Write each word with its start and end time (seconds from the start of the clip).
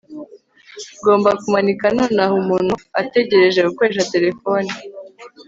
ngomba 0.99 1.29
kumanika 1.41 1.85
nonaha 1.97 2.33
umuntu 2.41 2.73
ategereje 3.01 3.59
gukoresha 3.67 4.07
terefone 4.13 4.71